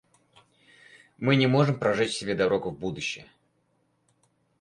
Мы 1.19 1.35
не 1.35 1.45
можем 1.45 1.77
прожечь 1.77 2.13
себе 2.17 2.33
дорогу 2.33 2.71
в 2.71 2.79
будущее. 2.79 3.27